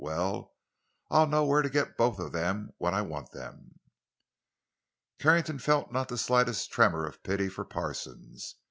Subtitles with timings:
[0.03, 0.55] "Well,
[1.11, 3.79] I'll know where to get both of them when I want them."
[5.19, 8.55] Carrington felt not the slightest tremor of pity for Parsons.